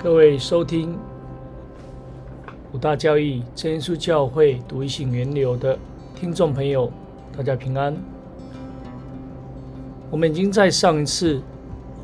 [0.00, 0.96] 各位收听
[2.72, 5.76] 五大教义真耶稣教会独一性源流的
[6.14, 6.88] 听众朋友，
[7.36, 7.96] 大家平安。
[10.08, 11.42] 我们已经在上一次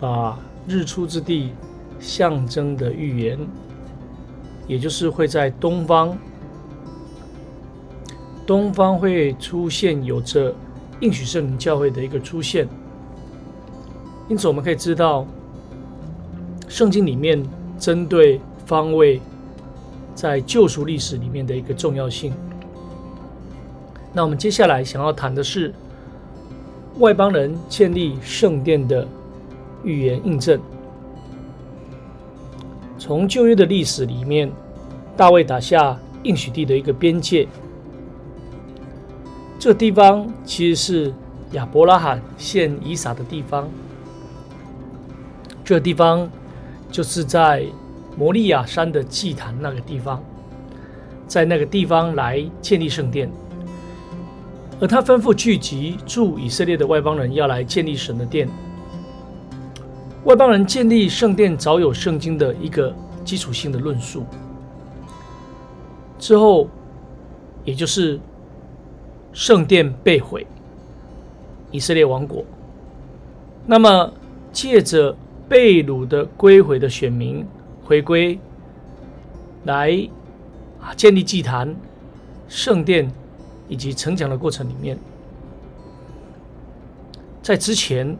[0.00, 0.36] 把
[0.66, 1.52] 日出之地
[2.00, 3.38] 象征的预言，
[4.66, 6.18] 也就是会在东方，
[8.44, 10.52] 东方会出现有着
[10.98, 12.66] 应许圣灵教会的一个出现。
[14.28, 15.24] 因此，我们可以知道，
[16.66, 17.40] 圣经里面
[17.78, 19.20] 针对方位
[20.14, 22.32] 在救赎历史里面的一个重要性。
[24.12, 25.74] 那我们接下来想要谈的是
[26.98, 29.06] 外邦人建立圣殿的
[29.82, 30.60] 预言印证。
[32.96, 34.50] 从旧约的历史里面，
[35.16, 37.46] 大卫打下应许地的一个边界，
[39.58, 41.14] 这个地方其实是
[41.52, 43.68] 亚伯拉罕献以撒的地方。
[45.64, 46.30] 这地方
[46.94, 47.66] 就是在
[48.16, 50.22] 摩利亚山的祭坛那个地方，
[51.26, 53.28] 在那个地方来建立圣殿，
[54.80, 58.48] 而他吩咐聚集驻以色列的外邦人要来建立神的殿。
[60.22, 64.24] 外邦人建立圣殿早有圣经的一个基础性的论述，
[66.16, 66.68] 之后
[67.64, 68.20] 也就是
[69.32, 70.46] 圣殿被毁，
[71.72, 72.44] 以色列王国，
[73.66, 74.12] 那么
[74.52, 75.16] 借着。
[75.48, 77.46] 被掳的归回的选民
[77.84, 78.38] 回归，
[79.64, 80.08] 来
[80.80, 81.74] 啊建立祭坛、
[82.48, 83.10] 圣殿
[83.68, 84.98] 以及城墙的过程里面，
[87.42, 88.16] 在之前，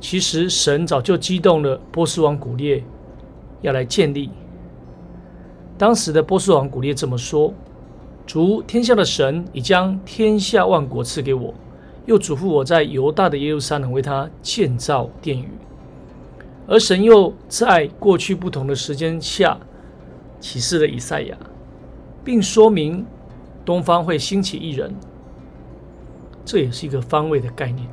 [0.00, 2.84] 其实神早就激动了波斯王古列
[3.62, 4.30] 要来建立。
[5.78, 7.54] 当时的波斯王古列这么说
[8.26, 11.54] ：“主天下的神已将天下万国赐给我，
[12.04, 15.48] 又嘱咐我在犹大的耶路撒冷为他建造殿宇。”
[16.70, 19.58] 而神又在过去不同的时间下
[20.38, 21.36] 启示了以赛亚，
[22.24, 23.04] 并说明
[23.64, 24.94] 东方会兴起一人，
[26.44, 27.88] 这也是一个方位的概念。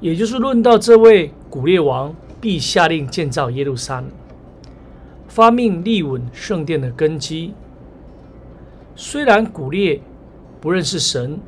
[0.00, 4.10] 也就是论到这位古列王必下令建造耶路撒冷，
[5.28, 7.52] 发命立稳圣殿的根基。
[8.96, 10.00] 虽然古列
[10.58, 11.38] 不认识神，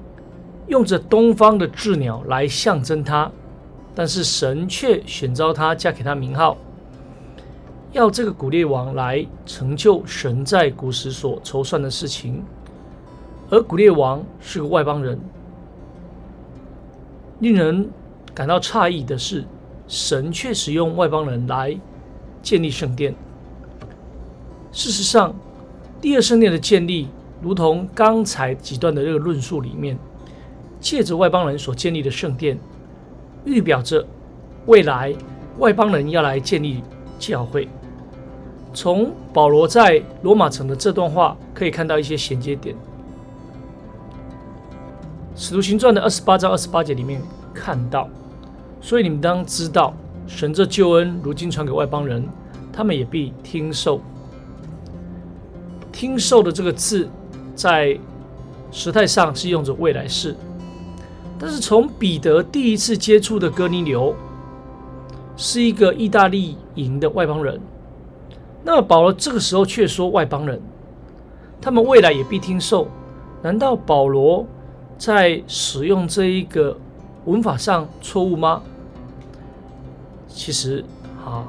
[0.67, 3.33] 用着东方的鸷鸟来象征他。
[3.95, 6.57] 但是神却选召他，嫁给他名号，
[7.93, 12.43] 要这个古列王来成就神在古时所筹算的事情。
[13.51, 15.21] 而古列王是个外邦人，
[17.39, 17.89] 令人
[18.35, 19.45] 感到诧异的是，
[19.87, 21.79] 神却使用外邦人来
[22.43, 23.15] 建立圣殿。
[24.73, 25.33] 事实上，
[26.01, 27.07] 第二圣殿的建立，
[27.41, 29.97] 如同刚才几段的这个论述里面，
[30.81, 32.59] 借着外邦人所建立的圣殿。
[33.45, 34.05] 预表着
[34.67, 35.15] 未来
[35.59, 36.83] 外邦人要来建立
[37.19, 37.69] 教会。
[38.73, 42.75] 从保罗在罗马城的这段话可以看到一些衔接点。
[45.37, 47.21] 使徒行传的二十八章二十八节里面
[47.53, 48.09] 看到，
[48.81, 49.93] 所以你们当知道，
[50.27, 52.25] 神这救恩如今传给外邦人，
[52.73, 54.01] 他们也必听受。
[55.93, 57.09] 听受的这个字，
[57.55, 57.97] 在
[58.73, 60.35] 时态上是用着未来式。
[61.45, 64.17] 但是从彼得第一次接触的哥尼流，
[65.37, 67.61] 是一个意大利营的外邦人，
[68.63, 70.59] 那么保罗这个时候却说外邦人，
[71.61, 72.89] 他们未来也必听受。
[73.43, 74.47] 难道保罗
[74.97, 76.75] 在使用这一个
[77.27, 78.63] 文法上错误吗？
[80.27, 80.83] 其实
[81.27, 81.45] 啊，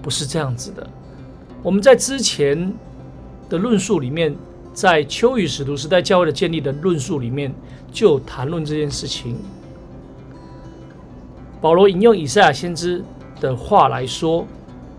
[0.00, 0.88] 不是这样子的。
[1.60, 2.72] 我们在之前
[3.48, 4.32] 的论述里面。
[4.78, 7.52] 在秋雨使徒时代教会的建立的论述里面，
[7.90, 9.34] 就谈论这件事情。
[11.60, 13.02] 保罗引用以赛亚先知
[13.40, 14.46] 的话来说：“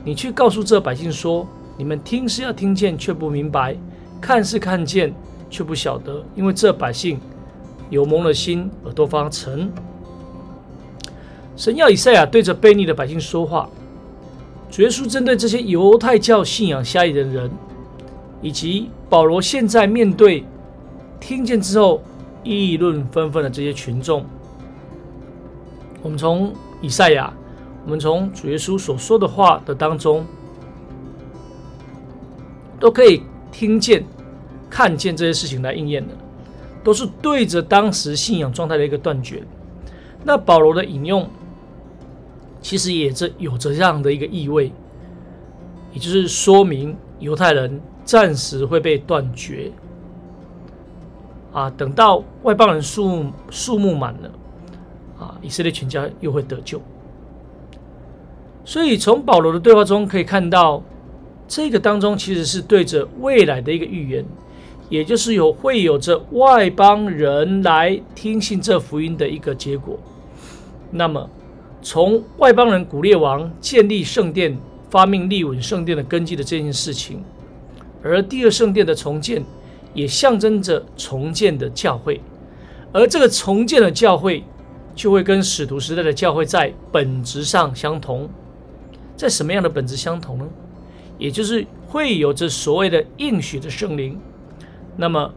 [0.03, 1.47] 你去告诉这百姓说，
[1.77, 3.73] 你们听是要听见，却不明白；
[4.19, 5.13] 看是看见，
[5.49, 7.17] 却不晓得，因为这百姓
[7.89, 9.71] 有蒙了心，耳朵发沉。”
[11.55, 13.69] 神要以赛亚对着悖逆的百姓说话。
[14.69, 17.49] 主耶稣针对这些犹太教信仰狭义的人。
[18.41, 20.45] 以及保罗现在面对
[21.19, 22.01] 听见之后
[22.43, 24.25] 议论纷纷的这些群众，
[26.01, 27.33] 我们从以赛亚，
[27.83, 30.25] 我们从主耶稣所说的话的当中，
[32.79, 33.21] 都可以
[33.51, 34.05] 听见、
[34.69, 36.13] 看见这些事情来应验的，
[36.81, 39.43] 都是对着当时信仰状态的一个断绝。
[40.23, 41.29] 那保罗的引用，
[42.61, 44.71] 其实也这有着这样的一个意味，
[45.91, 47.81] 也就是说明犹太人。
[48.09, 49.71] 暂时会被断绝
[51.53, 51.69] 啊！
[51.77, 54.31] 等到外邦人数数目满了
[55.19, 56.81] 啊，以色列全家又会得救。
[58.65, 60.81] 所以从保罗的对话中可以看到，
[61.47, 64.25] 这个当中其实是对着未来的一个预言，
[64.89, 69.99] 也就是有会有着外邦人来听信这福音的一个结果。
[70.89, 71.29] 那么，
[71.83, 74.57] 从外邦人古列王建立圣殿、
[74.89, 77.23] 发明立稳圣殿的根基的这件事情，
[78.03, 79.43] 而第二圣殿的重建
[79.93, 82.21] 也象征着重建的教会，
[82.91, 84.43] 而这个重建的教会
[84.95, 88.29] 就会跟使徒时代的教会在本质上相同，
[89.15, 90.45] 在什么样的本质相同呢？
[91.17, 94.19] 也就是会有着所谓的应许的圣灵。
[94.95, 95.33] 那么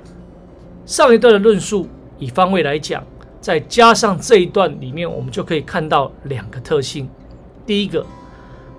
[0.86, 1.88] 上一段的论述
[2.18, 3.04] 以方位来讲。
[3.40, 7.10] 再加上这一段里面，我们就可以看到两个特性。
[7.66, 8.06] 第一个，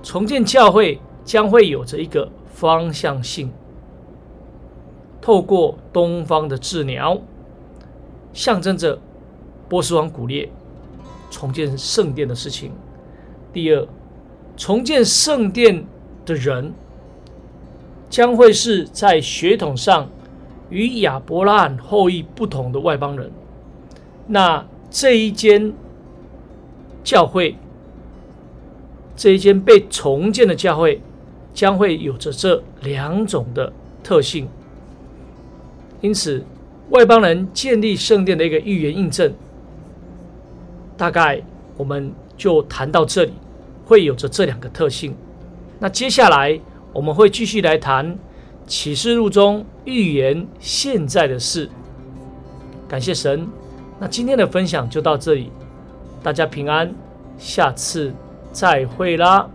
[0.02, 3.52] 重建教会将会有着一个方向性，
[5.24, 7.18] 透过东方的治鸟，
[8.34, 9.00] 象征着
[9.70, 10.50] 波斯王古列
[11.32, 12.74] 重建圣殿的事情。
[13.54, 13.88] 第二，
[14.58, 15.86] 重建圣殿
[16.26, 16.74] 的人
[18.10, 20.10] 将会是在血统上
[20.70, 23.32] 与亚伯拉罕后裔不同的外邦人。
[24.28, 25.72] 那这一间
[27.02, 27.56] 教会，
[29.16, 31.02] 这一间被重建的教会，
[31.54, 33.72] 将会有着这两种的
[34.04, 34.50] 特性。
[36.04, 36.44] 因此，
[36.90, 39.34] 外邦人建立圣殿的一个预言印证，
[40.98, 41.42] 大概
[41.78, 43.32] 我们就谈到这里，
[43.86, 45.16] 会有着这两个特性。
[45.80, 46.60] 那接下来
[46.92, 48.18] 我们会继续来谈
[48.68, 51.70] 启示录中预言现在的事。
[52.86, 53.48] 感谢神。
[53.98, 55.50] 那今天的分享就到这里，
[56.22, 56.94] 大家平安，
[57.38, 58.14] 下次
[58.52, 59.50] 再会啦。